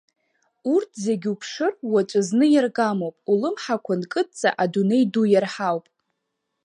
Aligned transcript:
Урҭ 0.73 0.89
зегь, 1.05 1.25
уԥшыр, 1.33 1.73
уаҵәызны 1.91 2.45
иаргамоуп, 2.51 3.15
улымҳақәа 3.31 3.93
нкыдҵа 4.01 4.49
адунеи 4.63 5.03
ду 5.11 5.23
иарҳауп. 5.29 5.85